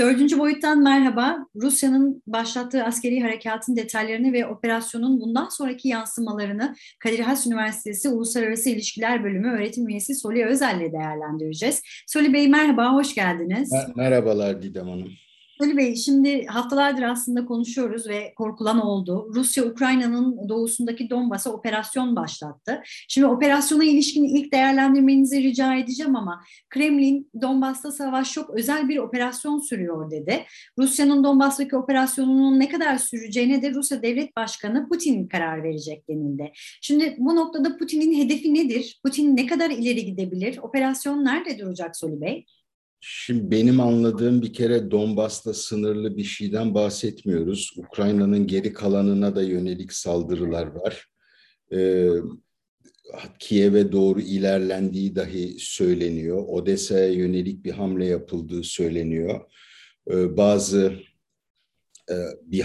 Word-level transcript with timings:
Dördüncü 0.00 0.38
boyuttan 0.38 0.82
merhaba. 0.82 1.46
Rusya'nın 1.56 2.22
başlattığı 2.26 2.84
askeri 2.84 3.20
harekatın 3.20 3.76
detaylarını 3.76 4.32
ve 4.32 4.46
operasyonun 4.46 5.20
bundan 5.20 5.48
sonraki 5.48 5.88
yansımalarını 5.88 6.76
Kadir 6.98 7.18
Has 7.18 7.46
Üniversitesi 7.46 8.08
Uluslararası 8.08 8.70
İlişkiler 8.70 9.24
Bölümü 9.24 9.50
öğretim 9.50 9.88
üyesi 9.88 10.14
Soli 10.14 10.46
Özel 10.46 10.80
ile 10.80 10.92
değerlendireceğiz. 10.92 11.82
Soli 12.06 12.32
Bey 12.32 12.48
merhaba, 12.48 12.92
hoş 12.92 13.14
geldiniz. 13.14 13.72
Merhabalar 13.96 14.62
Didem 14.62 14.88
Hanım. 14.88 15.08
Ali 15.60 15.76
Bey 15.76 15.96
şimdi 15.96 16.46
haftalardır 16.46 17.02
aslında 17.02 17.46
konuşuyoruz 17.46 18.08
ve 18.08 18.34
korkulan 18.36 18.80
oldu. 18.80 19.30
Rusya 19.34 19.64
Ukrayna'nın 19.64 20.48
doğusundaki 20.48 21.10
Donbas'a 21.10 21.52
operasyon 21.52 22.16
başlattı. 22.16 22.82
Şimdi 23.08 23.26
operasyona 23.26 23.84
ilişkin 23.84 24.24
ilk 24.24 24.52
değerlendirmenizi 24.52 25.42
rica 25.42 25.74
edeceğim 25.74 26.16
ama 26.16 26.44
Kremlin 26.70 27.30
Donbas'ta 27.42 27.92
savaş 27.92 28.36
yok 28.36 28.50
özel 28.50 28.88
bir 28.88 28.98
operasyon 28.98 29.58
sürüyor 29.58 30.10
dedi. 30.10 30.44
Rusya'nın 30.78 31.24
Donbas'taki 31.24 31.76
operasyonunun 31.76 32.60
ne 32.60 32.68
kadar 32.68 32.98
süreceğine 32.98 33.62
de 33.62 33.74
Rusya 33.74 34.02
Devlet 34.02 34.36
Başkanı 34.36 34.88
Putin 34.88 35.28
karar 35.28 35.62
verecek 35.62 36.08
denildi. 36.08 36.52
Şimdi 36.80 37.16
bu 37.18 37.36
noktada 37.36 37.76
Putin'in 37.76 38.24
hedefi 38.24 38.54
nedir? 38.54 39.00
Putin 39.04 39.36
ne 39.36 39.46
kadar 39.46 39.70
ileri 39.70 40.04
gidebilir? 40.04 40.58
Operasyon 40.58 41.24
nerede 41.24 41.58
duracak 41.58 41.96
Soli 41.96 42.20
Bey? 42.20 42.46
Şimdi 43.00 43.50
benim 43.50 43.80
anladığım 43.80 44.42
bir 44.42 44.52
kere 44.52 44.90
Donbas'ta 44.90 45.54
sınırlı 45.54 46.16
bir 46.16 46.24
şeyden 46.24 46.74
bahsetmiyoruz. 46.74 47.74
Ukrayna'nın 47.76 48.46
geri 48.46 48.72
kalanına 48.72 49.36
da 49.36 49.42
yönelik 49.42 49.92
saldırılar 49.92 50.66
var. 50.66 51.06
Ee, 51.72 52.08
Kiev'e 53.38 53.92
doğru 53.92 54.20
ilerlendiği 54.20 55.16
dahi 55.16 55.56
söyleniyor. 55.58 56.44
Odessa'ya 56.48 57.08
yönelik 57.08 57.64
bir 57.64 57.72
hamle 57.72 58.06
yapıldığı 58.06 58.64
söyleniyor. 58.64 59.40
Ee, 60.10 60.36
bazı 60.36 60.92
e, 62.10 62.16
bir 62.42 62.64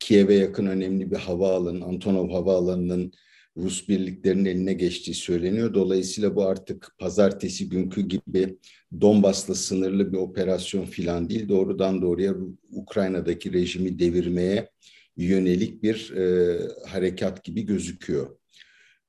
Kiev'e 0.00 0.34
yakın 0.34 0.66
önemli 0.66 1.10
bir 1.10 1.16
havaalanı, 1.16 1.84
Antonov 1.84 2.30
Havaalanı'nın 2.30 3.12
Rus 3.56 3.88
birliklerinin 3.88 4.44
eline 4.44 4.72
geçtiği 4.72 5.14
söyleniyor. 5.14 5.74
Dolayısıyla 5.74 6.36
bu 6.36 6.44
artık 6.46 6.94
pazartesi 6.98 7.68
günkü 7.68 8.08
gibi 8.08 8.58
Donbas'la 9.00 9.54
sınırlı 9.54 10.12
bir 10.12 10.18
operasyon 10.18 10.84
filan 10.84 11.30
değil. 11.30 11.48
Doğrudan 11.48 12.02
doğruya 12.02 12.34
Ukrayna'daki 12.70 13.52
rejimi 13.52 13.98
devirmeye 13.98 14.70
yönelik 15.16 15.82
bir 15.82 16.12
e, 16.12 16.58
harekat 16.86 17.44
gibi 17.44 17.62
gözüküyor. 17.62 18.36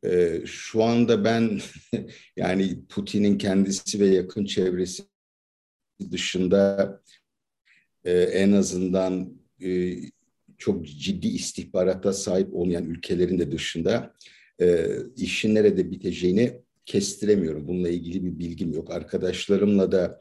E, 0.05 0.41
şu 0.45 0.83
anda 0.83 1.23
ben 1.23 1.61
yani 2.37 2.85
Putin'in 2.89 3.37
kendisi 3.37 3.99
ve 3.99 4.07
yakın 4.07 4.45
çevresi 4.45 5.03
dışında 6.11 7.01
e, 8.03 8.11
en 8.13 8.51
azından 8.51 9.41
e, 9.61 9.95
çok 10.57 10.85
ciddi 10.85 11.27
istihbarata 11.27 12.13
sahip 12.13 12.55
olmayan 12.55 12.85
ülkelerin 12.85 13.39
de 13.39 13.51
dışında 13.51 14.13
e, 14.61 14.87
işin 15.17 15.55
nerede 15.55 15.91
biteceğini 15.91 16.61
kestiremiyorum. 16.85 17.67
Bununla 17.67 17.89
ilgili 17.89 18.25
bir 18.25 18.39
bilgim 18.39 18.73
yok. 18.73 18.91
Arkadaşlarımla 18.91 19.91
da 19.91 20.19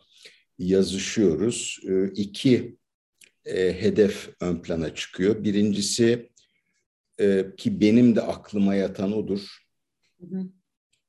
yazışıyoruz. 0.58 1.80
E, 1.88 2.06
iki 2.06 2.76
e, 3.44 3.82
hedef 3.82 4.28
ön 4.40 4.62
plana 4.62 4.94
çıkıyor. 4.94 5.44
Birincisi 5.44 6.30
e, 7.20 7.46
ki 7.56 7.80
benim 7.80 8.16
de 8.16 8.22
aklıma 8.22 8.74
yatan 8.74 9.12
odur. 9.12 9.58
Hı 10.20 10.26
hı. 10.26 10.48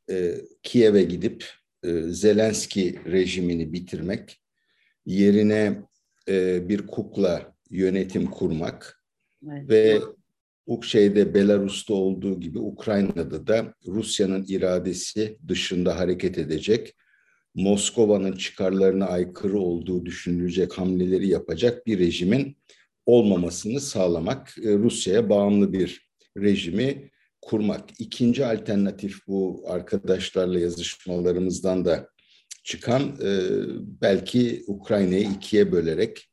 E, 0.09 0.35
Kiev'e 0.63 1.03
gidip 1.03 1.45
e, 1.83 2.01
Zelenski 2.01 2.99
rejimini 3.05 3.73
bitirmek, 3.73 4.41
yerine 5.05 5.81
e, 6.29 6.69
bir 6.69 6.87
kukla 6.87 7.55
yönetim 7.69 8.31
kurmak 8.31 9.04
evet. 9.43 9.69
ve 9.69 10.01
şeyde 10.81 11.33
Belarus'ta 11.33 11.93
olduğu 11.93 12.39
gibi 12.39 12.59
Ukrayna'da 12.59 13.47
da 13.47 13.73
Rusya'nın 13.87 14.45
iradesi 14.47 15.37
dışında 15.47 15.99
hareket 15.99 16.37
edecek, 16.37 16.95
Moskova'nın 17.55 18.31
çıkarlarına 18.31 19.05
aykırı 19.05 19.59
olduğu 19.59 20.05
düşünülecek 20.05 20.73
hamleleri 20.73 21.27
yapacak 21.27 21.87
bir 21.87 21.99
rejimin 21.99 22.57
olmamasını 23.05 23.81
sağlamak, 23.81 24.55
e, 24.63 24.73
Rusya'ya 24.73 25.29
bağımlı 25.29 25.73
bir 25.73 26.09
rejimi 26.37 27.11
kurmak. 27.41 27.89
İkinci 27.99 28.45
alternatif 28.45 29.27
bu 29.27 29.63
arkadaşlarla 29.67 30.59
yazışmalarımızdan 30.59 31.85
da 31.85 32.09
çıkan 32.63 33.01
e, 33.01 33.29
belki 34.01 34.63
Ukrayna'yı 34.67 35.29
ikiye 35.29 35.71
bölerek 35.71 36.29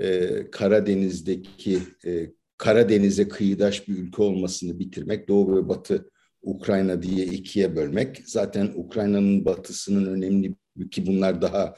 e, 0.00 0.30
Karadeniz'deki 0.50 1.78
Karadeniz'e 2.58 3.28
kıyıdaş 3.28 3.88
bir 3.88 3.98
ülke 3.98 4.22
olmasını 4.22 4.78
bitirmek, 4.78 5.28
Doğu 5.28 5.56
ve 5.56 5.68
Batı 5.68 6.10
Ukrayna 6.42 7.02
diye 7.02 7.26
ikiye 7.26 7.76
bölmek. 7.76 8.22
Zaten 8.26 8.72
Ukrayna'nın 8.74 9.44
batısının 9.44 10.06
önemli 10.06 10.54
ki 10.90 11.06
bunlar 11.06 11.42
daha 11.42 11.74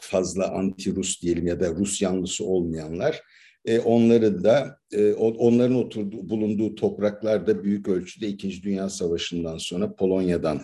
fazla 0.00 0.44
anti-Rus 0.44 1.22
diyelim 1.22 1.46
ya 1.46 1.60
da 1.60 1.70
Rus 1.70 2.02
yanlısı 2.02 2.44
olmayanlar. 2.44 3.22
E, 3.64 3.78
onları 3.78 4.44
da 4.44 4.78
e, 4.92 5.12
onların 5.12 5.76
oturduğu, 5.76 6.28
bulunduğu 6.30 6.74
topraklarda 6.74 7.64
büyük 7.64 7.88
ölçüde 7.88 8.28
İkinci 8.28 8.62
Dünya 8.62 8.88
Savaşı'ndan 8.88 9.58
sonra 9.58 9.94
Polonya'dan 9.94 10.60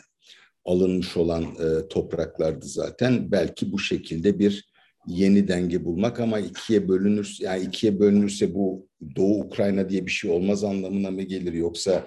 alınmış 0.65 1.17
olan 1.17 1.43
e, 1.43 1.89
topraklardı 1.89 2.67
zaten. 2.67 3.33
Belki 3.33 3.73
bu 3.73 3.79
şekilde 3.79 4.39
bir 4.39 4.76
yeni 5.07 5.49
denge 5.49 5.85
bulmak 5.85 6.21
ama 6.21 6.39
ikiye 6.39 6.89
bölünür 6.89 7.37
yani 7.41 7.63
ikiye 7.63 8.01
bölünürse 8.01 8.55
bu 8.55 8.89
Doğu 9.17 9.41
Ukrayna 9.41 9.89
diye 9.89 10.07
bir 10.07 10.11
şey 10.11 10.31
olmaz 10.31 10.65
anlamına 10.65 11.11
mı 11.11 11.23
gelir? 11.23 11.53
Yoksa 11.53 12.07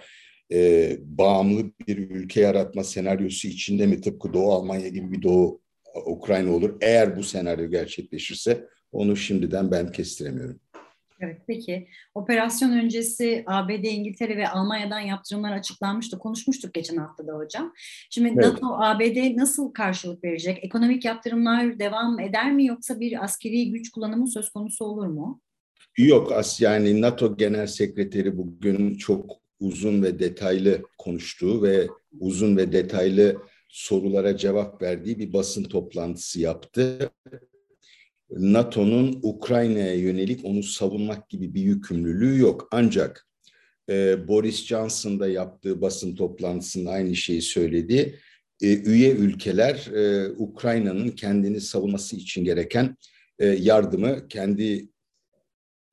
e, 0.51 0.97
bağımlı 1.01 1.71
bir 1.87 1.97
ülke 1.97 2.41
yaratma 2.41 2.83
senaryosu 2.83 3.47
içinde 3.47 3.87
mi? 3.87 4.01
Tıpkı 4.01 4.33
Doğu 4.33 4.51
Almanya 4.51 4.87
gibi 4.87 5.11
bir 5.11 5.21
Doğu 5.21 5.61
Ukrayna 6.05 6.51
olur. 6.51 6.77
Eğer 6.81 7.17
bu 7.17 7.23
senaryo 7.23 7.69
gerçekleşirse 7.69 8.65
onu 8.91 9.15
şimdiden 9.15 9.71
ben 9.71 9.91
kestiremiyorum. 9.91 10.59
Evet 11.19 11.41
peki. 11.47 11.87
Operasyon 12.15 12.71
öncesi 12.71 13.43
ABD, 13.47 13.83
İngiltere 13.83 14.37
ve 14.37 14.49
Almanya'dan 14.49 14.99
yaptırımlar 14.99 15.51
açıklanmıştı. 15.51 16.19
Konuşmuştuk 16.19 16.73
geçen 16.73 16.97
hafta 16.97 17.27
da 17.27 17.33
hocam. 17.33 17.73
Şimdi 18.09 18.27
evet. 18.27 18.45
NATO, 18.45 18.67
ABD 18.67 19.37
nasıl 19.37 19.71
karşılık 19.71 20.23
verecek? 20.23 20.59
Ekonomik 20.61 21.05
yaptırımlar 21.05 21.79
devam 21.79 22.19
eder 22.19 22.51
mi 22.51 22.65
yoksa 22.65 22.99
bir 22.99 23.23
askeri 23.23 23.71
güç 23.71 23.91
kullanımı 23.91 24.27
söz 24.27 24.49
konusu 24.49 24.85
olur 24.85 25.07
mu? 25.07 25.41
Yok 25.97 26.31
as 26.31 26.61
yani 26.61 27.01
NATO 27.01 27.37
Genel 27.37 27.67
Sekreteri 27.67 28.37
bugün 28.37 28.95
çok 28.95 29.31
uzun 29.59 30.03
ve 30.03 30.19
detaylı 30.19 30.81
konuştuğu 30.97 31.63
ve 31.63 31.87
uzun 32.19 32.57
ve 32.57 32.71
detaylı 32.71 33.37
sorulara 33.69 34.37
cevap 34.37 34.81
verdiği 34.81 35.19
bir 35.19 35.33
basın 35.33 35.63
toplantısı 35.63 36.41
yaptı. 36.41 37.11
NATO'nun 38.31 39.19
Ukrayna'ya 39.23 39.93
yönelik 39.93 40.45
onu 40.45 40.63
savunmak 40.63 41.29
gibi 41.29 41.53
bir 41.53 41.61
yükümlülüğü 41.61 42.39
yok. 42.39 42.67
Ancak 42.71 43.27
e, 43.89 44.27
Boris 44.27 44.65
Johnson 44.65 45.19
da 45.19 45.27
yaptığı 45.27 45.81
basın 45.81 46.15
toplantısında 46.15 46.91
aynı 46.91 47.15
şeyi 47.15 47.41
söyledi. 47.41 48.19
E, 48.61 48.77
üye 48.77 49.11
ülkeler 49.11 49.87
e, 49.93 50.31
Ukrayna'nın 50.31 51.09
kendini 51.09 51.61
savunması 51.61 52.15
için 52.15 52.43
gereken 52.43 52.97
e, 53.39 53.45
yardımı 53.45 54.27
kendi 54.27 54.89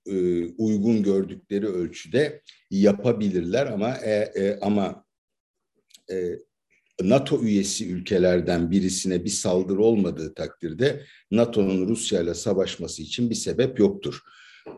e, 0.06 0.44
uygun 0.58 1.02
gördükleri 1.02 1.66
ölçüde 1.66 2.42
yapabilirler 2.70 3.66
ama 3.66 3.96
e, 3.96 4.10
e, 4.12 4.58
ama 4.60 5.04
e, 6.10 6.38
NATO 7.02 7.42
üyesi 7.42 7.92
ülkelerden 7.92 8.70
birisine 8.70 9.24
bir 9.24 9.30
saldırı 9.30 9.82
olmadığı 9.82 10.34
takdirde 10.34 11.02
NATO'nun 11.30 11.88
Rusya 11.88 12.22
ile 12.22 12.34
savaşması 12.34 13.02
için 13.02 13.30
bir 13.30 13.34
sebep 13.34 13.78
yoktur. 13.78 14.20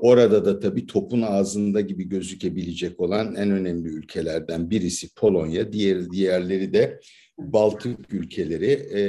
Orada 0.00 0.44
da 0.44 0.60
tabii 0.60 0.86
topun 0.86 1.22
ağzında 1.22 1.80
gibi 1.80 2.08
gözükebilecek 2.08 3.00
olan 3.00 3.34
en 3.34 3.50
önemli 3.50 3.88
ülkelerden 3.88 4.70
birisi 4.70 5.14
Polonya, 5.14 5.72
diğer 5.72 6.10
diğerleri 6.10 6.72
de 6.72 7.00
Baltık 7.38 8.12
ülkeleri. 8.12 8.70
E, 8.70 9.00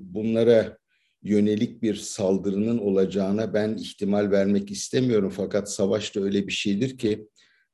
bunlara 0.00 0.78
yönelik 1.22 1.82
bir 1.82 1.94
saldırının 1.94 2.78
olacağına 2.78 3.54
ben 3.54 3.74
ihtimal 3.74 4.30
vermek 4.30 4.70
istemiyorum. 4.70 5.32
Fakat 5.36 5.72
savaş 5.72 6.16
da 6.16 6.20
öyle 6.20 6.46
bir 6.46 6.52
şeydir 6.52 6.98
ki 6.98 7.28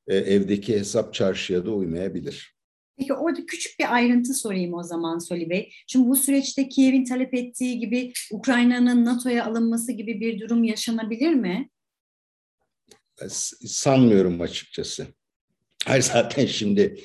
e, 0.08 0.16
evdeki 0.16 0.78
hesap 0.78 1.14
çarşıya 1.14 1.66
da 1.66 1.70
uymayabilir. 1.70 2.54
Peki 3.02 3.14
orada 3.14 3.46
küçük 3.46 3.78
bir 3.78 3.94
ayrıntı 3.94 4.34
sorayım 4.34 4.74
o 4.74 4.82
zaman 4.82 5.18
Soli 5.18 5.50
Bey. 5.50 5.72
Şimdi 5.86 6.08
bu 6.08 6.16
süreçte 6.16 6.68
Kiev'in 6.68 7.04
talep 7.04 7.34
ettiği 7.34 7.78
gibi 7.78 8.12
Ukrayna'nın 8.30 9.04
NATO'ya 9.04 9.44
alınması 9.44 9.92
gibi 9.92 10.20
bir 10.20 10.40
durum 10.40 10.64
yaşanabilir 10.64 11.34
mi? 11.34 11.68
Sanmıyorum 13.66 14.40
açıkçası. 14.40 15.06
Hayır 15.84 16.02
zaten 16.12 16.46
şimdi 16.46 17.00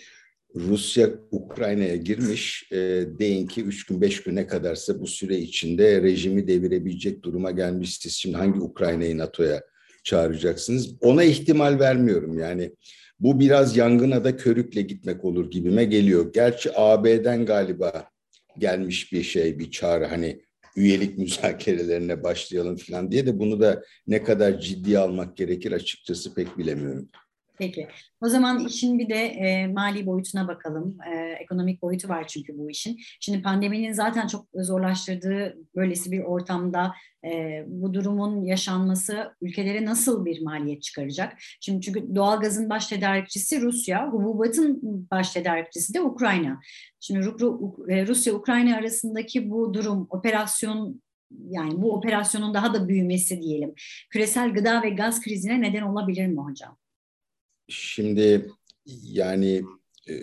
Rusya 0.55 1.09
Ukrayna'ya 1.31 1.95
girmiş. 1.95 2.71
E, 2.71 2.77
deyin 3.19 3.47
ki 3.47 3.63
üç 3.63 3.85
gün 3.85 4.01
beş 4.01 4.23
güne 4.23 4.47
kadarsa 4.47 5.01
bu 5.01 5.07
süre 5.07 5.37
içinde 5.37 6.01
rejimi 6.01 6.47
devirebilecek 6.47 7.23
duruma 7.23 7.51
gelmiş. 7.51 7.97
Siz 7.99 8.13
şimdi 8.13 8.37
hangi 8.37 8.59
Ukrayna'yı 8.59 9.17
NATO'ya 9.17 9.63
çağıracaksınız? 10.03 10.95
Ona 11.01 11.23
ihtimal 11.23 11.79
vermiyorum 11.79 12.39
yani. 12.39 12.71
Bu 13.19 13.39
biraz 13.39 13.77
yangına 13.77 14.23
da 14.23 14.37
körükle 14.37 14.81
gitmek 14.81 15.25
olur 15.25 15.51
gibime 15.51 15.85
geliyor. 15.85 16.33
Gerçi 16.33 16.71
AB'den 16.75 17.45
galiba 17.45 18.09
gelmiş 18.57 19.13
bir 19.13 19.23
şey, 19.23 19.59
bir 19.59 19.71
çağrı 19.71 20.05
hani 20.05 20.41
üyelik 20.75 21.17
müzakerelerine 21.17 22.23
başlayalım 22.23 22.75
falan 22.75 23.11
diye 23.11 23.25
de 23.25 23.39
bunu 23.39 23.59
da 23.59 23.83
ne 24.07 24.23
kadar 24.23 24.59
ciddi 24.59 24.99
almak 24.99 25.37
gerekir 25.37 25.71
açıkçası 25.71 26.33
pek 26.33 26.57
bilemiyorum. 26.57 27.09
Peki. 27.57 27.87
O 28.21 28.29
zaman 28.29 28.65
işin 28.65 28.99
bir 28.99 29.09
de 29.09 29.25
e, 29.25 29.67
mali 29.67 30.05
boyutuna 30.05 30.47
bakalım. 30.47 30.97
E, 31.11 31.15
ekonomik 31.15 31.81
boyutu 31.81 32.09
var 32.09 32.27
çünkü 32.27 32.57
bu 32.57 32.69
işin. 32.69 32.99
Şimdi 33.19 33.41
pandeminin 33.41 33.93
zaten 33.93 34.27
çok 34.27 34.47
zorlaştırdığı 34.55 35.57
böylesi 35.75 36.11
bir 36.11 36.19
ortamda 36.19 36.93
e, 37.25 37.63
bu 37.67 37.93
durumun 37.93 38.43
yaşanması 38.43 39.35
ülkelere 39.41 39.85
nasıl 39.85 40.25
bir 40.25 40.41
maliyet 40.41 40.83
çıkaracak? 40.83 41.33
Şimdi 41.59 41.81
çünkü 41.81 42.15
doğalgazın 42.15 42.69
baş 42.69 42.87
tedarikçisi 42.87 43.61
Rusya, 43.61 44.07
hububatın 44.11 44.81
baş 45.11 45.31
tedarikçisi 45.31 45.93
de 45.93 46.01
Ukrayna. 46.01 46.59
Şimdi 46.99 47.19
e, 47.89 48.07
Rusya-Ukrayna 48.07 48.77
arasındaki 48.77 49.49
bu 49.49 49.73
durum, 49.73 50.07
operasyon 50.09 51.01
yani 51.49 51.81
bu 51.81 51.93
operasyonun 51.93 52.53
daha 52.53 52.73
da 52.73 52.87
büyümesi 52.87 53.41
diyelim. 53.41 53.73
Küresel 54.09 54.53
gıda 54.53 54.81
ve 54.81 54.89
gaz 54.89 55.21
krizine 55.21 55.61
neden 55.61 55.81
olabilir 55.81 56.27
mi 56.27 56.39
hocam? 56.39 56.77
Şimdi 57.69 58.51
yani 59.03 59.63
e, 60.09 60.13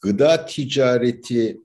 gıda 0.00 0.46
ticareti 0.46 1.60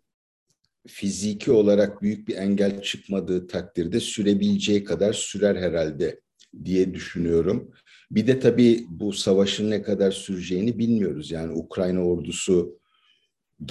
fiziki 0.88 1.52
olarak 1.52 2.02
büyük 2.02 2.28
bir 2.28 2.36
engel 2.36 2.82
çıkmadığı 2.82 3.48
takdirde 3.48 4.00
sürebileceği 4.00 4.84
kadar 4.84 5.14
sürer 5.14 5.56
herhalde 5.56 6.22
diye 6.66 6.94
düşünüyorum. 6.94 7.72
Bir 8.12 8.28
de 8.28 8.40
tabii 8.40 8.86
bu 8.90 9.14
savaşın 9.14 9.72
ne 9.72 9.82
kadar 9.82 10.12
süreceğini 10.12 10.80
bilmiyoruz. 10.80 11.32
Yani 11.32 11.54
Ukrayna 11.54 12.06
ordusu 12.06 12.80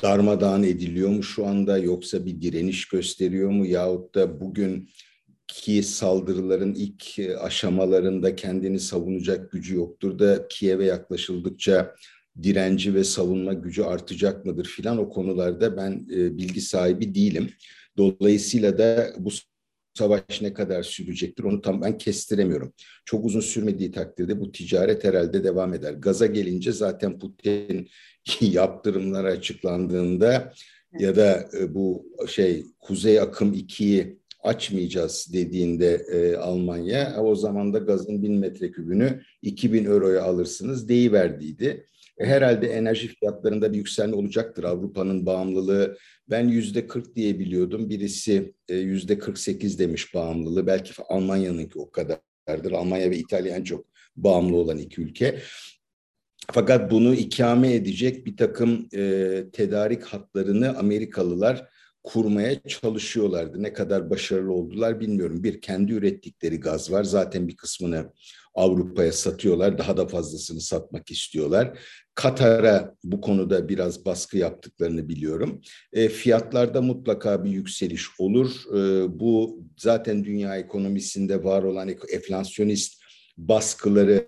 darmadağın 0.03 0.63
ediliyor 0.63 1.09
mu 1.09 1.23
şu 1.23 1.47
anda 1.47 1.79
yoksa 1.79 2.27
bir 2.27 2.41
direniş 2.41 2.89
gösteriyor 2.89 3.51
mu 3.51 3.67
yahut 3.67 4.15
da 4.15 4.41
bugün 4.41 4.89
ki 5.53 5.83
saldırıların 5.83 6.75
ilk 6.75 7.19
e, 7.19 7.37
aşamalarında 7.37 8.37
kendini 8.37 8.81
savunacak 8.81 9.53
gücü 9.53 9.77
yoktur 9.77 10.19
da 10.19 10.49
Kiev'e 10.49 10.85
yaklaşıldıkça 10.85 11.95
direnci 12.43 12.95
ve 12.95 13.05
savunma 13.05 13.53
gücü 13.53 13.83
artacak 13.83 14.45
mıdır 14.45 14.65
filan 14.65 14.99
o 14.99 15.09
konularda 15.09 15.77
ben 15.77 16.07
e, 16.13 16.39
bilgi 16.39 16.61
sahibi 16.61 17.15
değilim. 17.15 17.51
Dolayısıyla 17.97 18.79
da 18.79 19.13
bu 19.19 19.31
savaş 19.95 20.43
ne 20.43 20.55
kadar 20.55 20.83
sürecektir 20.83 21.45
onu 21.45 21.61
tam 21.61 21.83
ben 21.83 21.99
kestiremiyorum. 21.99 22.73
Çok 23.05 23.25
uzun 23.25 23.41
sürmediği 23.41 23.93
takdirde 23.93 24.41
bu 24.41 24.53
ticaret 24.53 25.05
herhalde 25.05 25.45
devam 25.45 25.75
eder. 25.75 25.93
Gaza 25.93 26.27
gelince 26.27 26.73
zaten 26.73 27.19
Putin 27.19 27.89
yaptırımlar 28.41 29.25
açıklandığında 29.25 30.53
ya 30.99 31.17
da 31.17 31.49
e, 31.59 31.75
bu 31.75 32.07
şey 32.29 32.67
Kuzey 32.81 33.21
Akım 33.21 33.55
2'yi 33.55 34.22
açmayacağız 34.43 35.29
dediğinde 35.33 36.07
e, 36.13 36.37
Almanya 36.37 37.17
o 37.23 37.35
zaman 37.35 37.75
da 37.75 37.79
gazın 37.79 38.23
bin 38.23 38.39
metrekübünü 38.39 39.23
2000 39.43 39.85
euroya 39.85 40.23
alırsınız 40.23 40.89
deyiverdiydi. 40.89 41.87
E, 42.19 42.27
herhalde 42.27 42.67
enerji 42.67 43.09
fiyatlarında 43.09 43.73
bir 43.73 43.79
yükselme 43.79 44.17
olacaktır. 44.17 44.65
Avrupa'nın 44.65 45.27
bağımlılığı 45.27 45.99
ben 46.31 46.49
yüzde 46.49 46.87
40 46.87 47.17
diye 47.17 47.39
biliyordum. 47.39 47.91
Birisi 47.91 48.55
e, 48.69 48.77
yüzde 48.77 49.19
48 49.19 49.79
demiş 49.79 50.15
bağımlılığı. 50.15 50.67
Belki 50.67 50.93
Almanya'nınki 51.09 51.79
o 51.79 51.91
kadardır. 51.91 52.73
Almanya 52.73 53.11
ve 53.11 53.17
İtalya 53.17 53.57
en 53.57 53.65
çok 53.65 53.87
bağımlı 54.17 54.57
olan 54.57 54.79
iki 54.79 55.01
ülke. 55.01 55.39
Fakat 56.53 56.91
bunu 56.91 57.15
ikame 57.15 57.75
edecek 57.75 58.27
bir 58.27 58.37
takım 58.37 58.89
e, 58.95 59.45
tedarik 59.53 60.05
hatlarını 60.05 60.79
Amerikalılar 60.79 61.69
kurmaya 62.05 62.61
çalışıyorlardı. 62.63 63.63
Ne 63.63 63.73
kadar 63.73 64.11
başarılı 64.11 64.53
oldular 64.53 65.01
bilmiyorum. 65.01 65.45
Bir 65.45 65.61
kendi 65.61 65.93
ürettikleri 65.93 66.61
gaz 66.61 66.93
var. 66.93 67.05
Zaten 67.05 67.49
bir 67.49 67.57
kısmını 67.57 68.13
Avrupa'ya 68.55 69.13
satıyorlar. 69.13 69.79
Daha 69.79 69.97
da 69.97 70.09
fazlasını 70.09 70.61
satmak 70.61 71.11
istiyorlar. 71.11 71.79
Katar'a 72.15 72.95
bu 73.05 73.21
konuda 73.21 73.69
biraz 73.69 74.05
baskı 74.05 74.39
yaptıklarını 74.39 75.09
biliyorum. 75.09 75.61
E, 75.93 76.09
fiyatlarda 76.09 76.83
mutlaka 76.83 77.45
bir 77.45 77.51
yükseliş 77.51 78.07
olur. 78.19 78.51
E, 78.77 79.21
bu 79.21 79.63
zaten 79.79 80.25
dünya 80.25 80.57
ekonomisinde 80.57 81.45
var 81.45 81.63
olan 81.63 81.89
enflasyonist 82.13 83.03
baskıları 83.37 84.27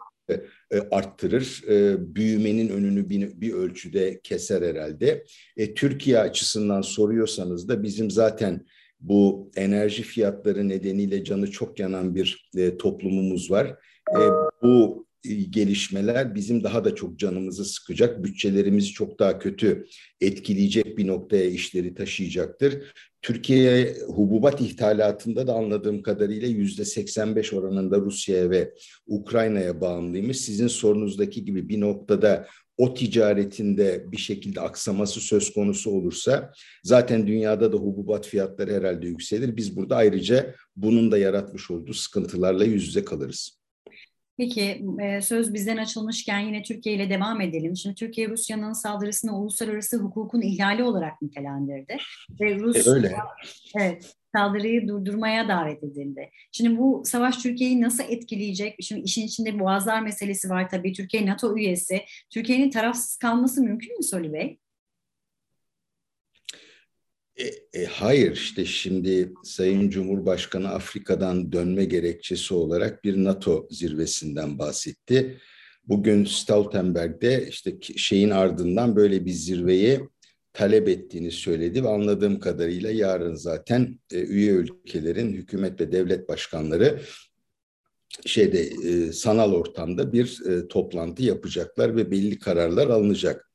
e, 0.75 0.81
arttırır. 0.91 1.63
E, 1.69 1.97
büyümenin 2.15 2.69
önünü 2.69 3.09
bir, 3.09 3.41
bir 3.41 3.53
ölçüde 3.53 4.21
keser 4.23 4.63
herhalde. 4.63 5.25
E, 5.57 5.75
Türkiye 5.75 6.19
açısından 6.19 6.81
soruyorsanız 6.81 7.69
da 7.69 7.83
bizim 7.83 8.11
zaten 8.11 8.67
bu 9.01 9.51
enerji 9.57 10.03
fiyatları 10.03 10.69
nedeniyle 10.69 11.25
canı 11.25 11.51
çok 11.51 11.79
yanan 11.79 12.15
bir 12.15 12.51
e, 12.57 12.77
toplumumuz 12.77 13.51
var. 13.51 13.77
E, 14.11 14.21
bu 14.63 15.07
gelişmeler 15.51 16.35
bizim 16.35 16.65
daha 16.65 16.85
da 16.85 16.95
çok 16.95 17.19
canımızı 17.19 17.65
sıkacak, 17.65 18.25
bütçelerimizi 18.25 18.93
çok 18.93 19.19
daha 19.19 19.39
kötü 19.39 19.87
etkileyecek 20.21 20.99
bir 20.99 21.07
noktaya 21.07 21.45
işleri 21.45 21.95
taşıyacaktır. 21.95 22.83
Türkiye 23.25 23.97
hububat 24.07 24.61
ithalatında 24.61 25.47
da 25.47 25.55
anladığım 25.55 26.03
kadarıyla 26.03 26.49
yüzde 26.49 26.85
85 26.85 27.53
oranında 27.53 27.99
Rusya'ya 27.99 28.51
ve 28.51 28.75
Ukrayna'ya 29.07 29.81
bağımlıymış. 29.81 30.41
Sizin 30.41 30.69
sorunuzdaki 30.69 31.45
gibi 31.45 31.69
bir 31.69 31.81
noktada 31.81 32.47
o 32.79 32.95
ticaretinde 32.95 34.05
bir 34.13 34.17
şekilde 34.17 34.61
aksaması 34.61 35.21
söz 35.21 35.53
konusu 35.53 35.91
olursa 35.91 36.53
zaten 36.83 37.27
dünyada 37.27 37.73
da 37.73 37.77
hububat 37.77 38.27
fiyatları 38.27 38.73
herhalde 38.73 39.07
yükselir. 39.07 39.57
Biz 39.57 39.77
burada 39.77 39.97
ayrıca 39.97 40.55
bunun 40.77 41.13
da 41.13 41.19
yaratmış 41.19 41.71
olduğu 41.71 41.95
sıkıntılarla 41.95 42.65
yüz 42.65 42.87
yüze 42.87 43.05
kalırız. 43.05 43.64
Peki 44.37 44.85
e, 45.03 45.21
söz 45.21 45.55
bizden 45.55 45.77
açılmışken 45.77 46.39
yine 46.39 46.63
Türkiye 46.63 46.95
ile 46.95 47.11
devam 47.11 47.41
edelim. 47.41 47.77
Şimdi 47.77 47.95
Türkiye 47.95 48.29
Rusya'nın 48.29 48.73
saldırısını 48.73 49.39
uluslararası 49.39 49.97
hukukun 49.97 50.41
ihlali 50.41 50.83
olarak 50.83 51.23
nitelendirdi. 51.23 51.97
Ve 52.41 52.55
Rusya 52.59 52.93
e, 52.93 52.95
öyle. 52.95 53.17
Evet, 53.79 54.15
saldırıyı 54.37 54.89
durdurmaya 54.89 55.49
davet 55.49 55.85
edildi. 55.85 56.31
Şimdi 56.53 56.79
bu 56.79 57.03
savaş 57.05 57.37
Türkiye'yi 57.37 57.81
nasıl 57.81 58.05
etkileyecek? 58.09 58.77
Şimdi 58.81 59.01
işin 59.01 59.27
içinde 59.27 59.61
boğazlar 59.61 60.03
meselesi 60.03 60.51
var 60.51 60.69
tabii. 60.69 60.93
Türkiye 60.93 61.27
NATO 61.27 61.57
üyesi. 61.57 62.01
Türkiye'nin 62.31 62.71
tarafsız 62.71 63.17
kalması 63.17 63.63
mümkün 63.63 63.97
mü 63.97 64.03
Soli 64.03 64.33
Bey? 64.33 64.59
E, 67.37 67.45
e, 67.81 67.85
hayır 67.85 68.33
işte 68.33 68.65
şimdi 68.65 69.33
Sayın 69.45 69.91
Cumhurbaşkanı 69.91 70.69
Afrika'dan 70.69 71.53
dönme 71.53 71.85
gerekçesi 71.85 72.55
olarak 72.55 73.05
bir 73.05 73.25
NATO 73.25 73.69
zirvesinden 73.71 74.59
bahsetti. 74.59 75.39
Bugün 75.89 76.25
Stoltenberg'de 76.25 77.47
işte 77.49 77.79
şeyin 77.97 78.31
ardından 78.31 78.97
böyle 78.97 79.25
bir 79.25 79.33
zirveyi 79.33 80.01
talep 80.53 80.89
ettiğini 80.89 81.31
söyledi 81.31 81.85
ve 81.85 81.89
anladığım 81.89 82.41
kadarıyla 82.41 82.91
yarın 82.91 83.35
zaten 83.35 83.99
e, 84.13 84.21
üye 84.21 84.53
ülkelerin 84.53 85.33
hükümet 85.33 85.81
ve 85.81 85.93
devlet 85.93 86.29
başkanları 86.29 87.01
şeyde 88.27 88.61
e, 88.61 89.13
sanal 89.13 89.53
ortamda 89.53 90.13
bir 90.13 90.41
e, 90.47 90.69
toplantı 90.69 91.23
yapacaklar 91.23 91.97
ve 91.97 92.11
belli 92.11 92.39
kararlar 92.39 92.89
alınacak. 92.89 93.51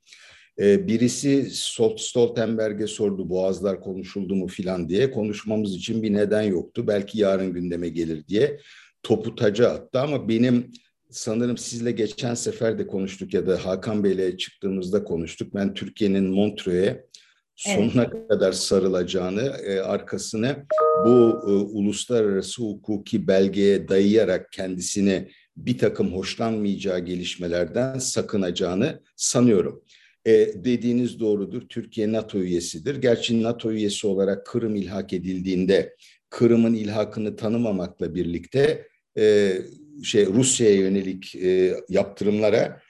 Ee, 0.60 0.88
birisi 0.88 1.50
Stoltenberg'e 1.98 2.88
sordu 2.88 3.30
boğazlar 3.30 3.82
konuşuldu 3.82 4.36
mu 4.36 4.48
filan 4.48 4.90
diye 4.90 5.12
konuşmamız 5.12 5.76
için 5.76 6.04
bir 6.04 6.14
neden 6.14 6.42
yoktu. 6.42 6.88
Belki 6.88 7.20
yarın 7.20 7.54
gündeme 7.54 7.90
gelir 7.90 8.28
diye 8.28 8.60
topu 9.04 9.36
taca 9.36 9.70
attı 9.70 10.00
ama 10.00 10.30
benim 10.30 10.72
sanırım 11.10 11.58
sizle 11.58 11.92
geçen 11.92 12.34
sefer 12.34 12.80
de 12.80 12.88
konuştuk 12.88 13.34
ya 13.34 13.48
da 13.48 13.66
Hakan 13.66 14.04
Bey'le 14.04 14.38
çıktığımızda 14.38 15.04
konuştuk. 15.04 15.56
Ben 15.56 15.74
Türkiye'nin 15.74 16.24
Montreux'e 16.24 17.06
sonuna 17.56 18.04
evet. 18.04 18.28
kadar 18.30 18.52
sarılacağını, 18.52 19.42
e, 19.42 19.80
arkasını 19.80 20.66
bu 21.06 21.40
e, 21.48 21.52
uluslararası 21.52 22.64
hukuki 22.64 23.28
belgeye 23.28 23.88
dayayarak 23.88 24.52
kendisini 24.52 25.30
bir 25.58 25.78
takım 25.78 26.14
hoşlanmayacağı 26.14 27.00
gelişmelerden 27.00 28.00
sakınacağını 28.00 29.02
sanıyorum. 29.16 29.84
E, 30.30 30.52
dediğiniz 30.64 31.20
doğrudur. 31.20 31.62
Türkiye 31.62 32.12
NATO 32.12 32.40
üyesidir. 32.40 32.96
Gerçi 32.96 33.44
NATO 33.44 33.72
üyesi 33.72 34.08
olarak 34.08 34.46
Kırım 34.46 34.76
ilhak 34.76 35.14
edildiğinde 35.14 35.96
Kırım'ın 36.30 36.74
ilhakını 36.74 37.36
tanımamakla 37.36 38.16
birlikte 38.16 38.88
e, 39.18 39.54
şey 40.04 40.26
Rusya'ya 40.26 40.76
yönelik 40.76 41.36
e, 41.36 41.76
yaptırımlara 41.90 42.82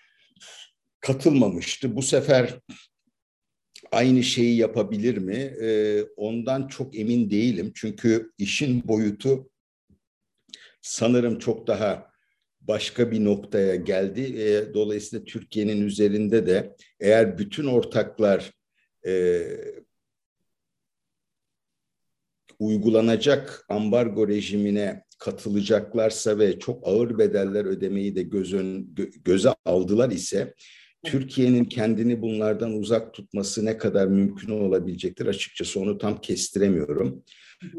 katılmamıştı. 0.99 1.95
Bu 1.95 2.01
sefer 2.01 2.59
aynı 3.91 4.23
şeyi 4.23 4.57
yapabilir 4.57 5.17
mi? 5.17 5.35
E, 5.61 6.01
ondan 6.17 6.67
çok 6.67 6.97
emin 6.97 7.29
değilim. 7.29 7.71
Çünkü 7.75 8.31
işin 8.37 8.87
boyutu 8.87 9.49
sanırım 10.81 11.39
çok 11.39 11.67
daha 11.67 12.08
başka 12.69 13.11
bir 13.11 13.25
noktaya 13.25 13.75
geldi. 13.75 14.21
E, 14.21 14.73
dolayısıyla 14.73 15.25
Türkiye'nin 15.25 15.85
üzerinde 15.85 16.47
de 16.47 16.75
eğer 16.99 17.37
bütün 17.37 17.65
ortaklar 17.65 18.51
e, 19.05 19.43
uygulanacak 22.59 23.65
ambargo 23.69 24.27
rejimine 24.27 25.03
katılacaklarsa 25.19 26.39
ve 26.39 26.59
çok 26.59 26.87
ağır 26.87 27.17
bedeller 27.17 27.65
ödemeyi 27.65 28.15
de 28.15 28.23
göz 28.23 28.53
ön, 28.53 28.95
göze 29.25 29.49
aldılar 29.65 30.11
ise 30.11 30.53
Türkiye'nin 31.05 31.65
kendini 31.65 32.21
bunlardan 32.21 32.73
uzak 32.73 33.13
tutması 33.13 33.65
ne 33.65 33.77
kadar 33.77 34.07
mümkün 34.07 34.49
olabilecektir 34.49 35.25
açıkçası 35.25 35.79
onu 35.79 35.97
tam 35.97 36.21
kestiremiyorum. 36.21 37.23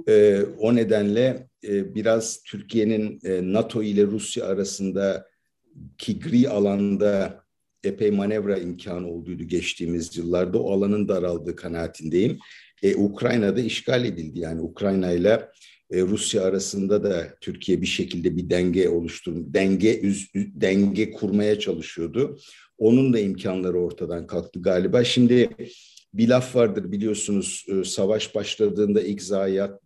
E, 0.08 0.42
o 0.58 0.74
nedenle 0.74 1.49
e, 1.68 1.94
biraz 1.94 2.42
Türkiye'nin 2.42 3.20
e, 3.24 3.52
NATO 3.52 3.82
ile 3.82 4.06
Rusya 4.06 4.46
arasında 4.46 5.26
ki 5.98 6.20
gri 6.20 6.48
alanda 6.48 7.44
epey 7.84 8.10
manevra 8.10 8.58
imkanı 8.58 9.08
olduğuydu 9.10 9.44
geçtiğimiz 9.44 10.16
yıllarda. 10.16 10.58
O 10.58 10.72
alanın 10.72 11.08
daraldığı 11.08 11.56
kanaatindeyim. 11.56 12.38
E, 12.82 12.96
Ukrayna'da 12.96 13.60
işgal 13.60 14.04
edildi 14.04 14.38
yani 14.38 14.60
Ukrayna 14.60 15.12
ile 15.12 15.48
e, 15.90 16.02
Rusya 16.02 16.42
arasında 16.42 17.04
da 17.04 17.34
Türkiye 17.40 17.82
bir 17.82 17.86
şekilde 17.86 18.36
bir 18.36 18.50
denge 18.50 18.88
oluştur, 18.88 19.34
denge 19.36 20.02
denge 20.34 21.10
kurmaya 21.10 21.58
çalışıyordu. 21.58 22.38
Onun 22.78 23.12
da 23.12 23.18
imkanları 23.18 23.80
ortadan 23.80 24.26
kalktı 24.26 24.62
galiba. 24.62 25.04
Şimdi 25.04 25.50
bir 26.14 26.28
laf 26.28 26.56
vardır 26.56 26.92
biliyorsunuz 26.92 27.66
savaş 27.84 28.34
başladığında 28.34 29.00
ilk 29.00 29.22
zayiat 29.22 29.80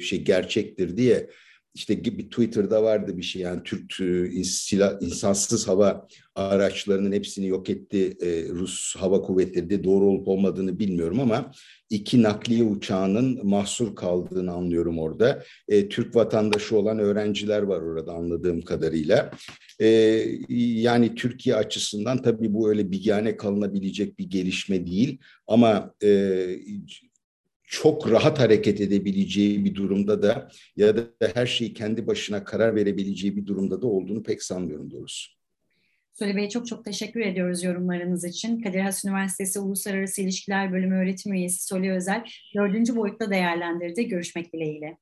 şey 0.00 0.24
gerçektir 0.24 0.96
diye 0.96 1.30
işte 1.74 2.04
bir 2.04 2.30
Twitter'da 2.30 2.82
vardı 2.82 3.16
bir 3.16 3.22
şey 3.22 3.42
yani 3.42 3.62
Türk 3.64 4.00
e, 4.00 4.44
silah, 4.44 5.02
insansız 5.02 5.68
hava 5.68 6.08
araçlarının 6.34 7.12
hepsini 7.12 7.46
yok 7.46 7.70
etti 7.70 8.16
e, 8.20 8.48
Rus 8.48 8.96
hava 8.96 9.22
kuvvetleri 9.22 9.70
de 9.70 9.84
doğru 9.84 10.04
olup 10.04 10.28
olmadığını 10.28 10.78
bilmiyorum 10.78 11.20
ama 11.20 11.52
iki 11.90 12.22
nakliye 12.22 12.62
uçağının 12.62 13.46
mahsur 13.46 13.96
kaldığını 13.96 14.52
anlıyorum 14.52 14.98
orada. 14.98 15.42
E, 15.68 15.88
Türk 15.88 16.16
vatandaşı 16.16 16.76
olan 16.76 16.98
öğrenciler 16.98 17.62
var 17.62 17.80
orada 17.80 18.12
anladığım 18.12 18.62
kadarıyla. 18.62 19.30
E, 19.80 19.86
yani 20.58 21.14
Türkiye 21.14 21.56
açısından 21.56 22.22
tabii 22.22 22.54
bu 22.54 22.70
öyle 22.70 22.90
bigane 22.90 23.36
kalınabilecek 23.36 24.18
bir 24.18 24.30
gelişme 24.30 24.86
değil 24.86 25.18
ama 25.46 25.94
e, 26.02 26.08
çok 27.80 28.10
rahat 28.10 28.38
hareket 28.40 28.80
edebileceği 28.80 29.64
bir 29.64 29.74
durumda 29.74 30.22
da 30.22 30.48
ya 30.76 30.96
da 30.96 31.02
her 31.34 31.46
şeyi 31.46 31.74
kendi 31.74 32.06
başına 32.06 32.44
karar 32.44 32.74
verebileceği 32.74 33.36
bir 33.36 33.46
durumda 33.46 33.82
da 33.82 33.86
olduğunu 33.86 34.22
pek 34.22 34.42
sanmıyorum 34.42 34.90
doğrusu. 34.90 35.32
Söyle 36.12 36.36
Bey 36.36 36.48
çok 36.48 36.66
çok 36.66 36.84
teşekkür 36.84 37.20
ediyoruz 37.20 37.64
yorumlarınız 37.64 38.24
için. 38.24 38.62
Kadir 38.62 38.80
Has 38.80 39.04
Üniversitesi 39.04 39.60
Uluslararası 39.60 40.22
İlişkiler 40.22 40.72
Bölümü 40.72 40.96
öğretim 40.96 41.32
üyesi 41.32 41.66
Soli 41.66 41.92
Özel 41.92 42.24
dördüncü 42.56 42.96
boyutta 42.96 43.30
değerlendirdi. 43.30 44.08
Görüşmek 44.08 44.52
dileğiyle. 44.52 44.96